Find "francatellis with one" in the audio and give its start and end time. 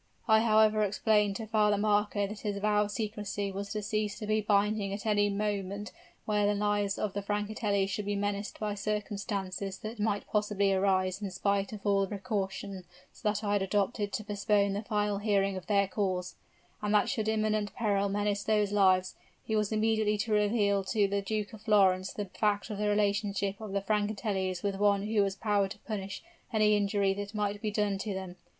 23.81-25.03